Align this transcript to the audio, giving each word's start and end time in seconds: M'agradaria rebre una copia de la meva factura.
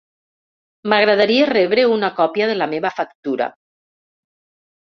M'agradaria 0.93 1.51
rebre 1.51 1.83
una 1.97 2.11
copia 2.21 2.47
de 2.53 2.57
la 2.63 2.69
meva 2.75 2.93
factura. 3.01 3.51